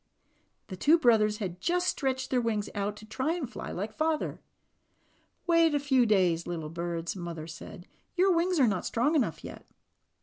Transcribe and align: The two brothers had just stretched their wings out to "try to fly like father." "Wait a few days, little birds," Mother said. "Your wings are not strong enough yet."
The 0.69 0.75
two 0.75 0.97
brothers 0.97 1.37
had 1.37 1.61
just 1.61 1.85
stretched 1.87 2.31
their 2.31 2.41
wings 2.41 2.71
out 2.73 2.95
to 2.97 3.05
"try 3.05 3.37
to 3.37 3.45
fly 3.45 3.69
like 3.71 3.93
father." 3.93 4.41
"Wait 5.45 5.75
a 5.75 5.79
few 5.79 6.07
days, 6.07 6.47
little 6.47 6.69
birds," 6.69 7.15
Mother 7.15 7.45
said. 7.45 7.85
"Your 8.15 8.33
wings 8.35 8.59
are 8.59 8.67
not 8.67 8.83
strong 8.87 9.13
enough 9.13 9.43
yet." 9.43 9.67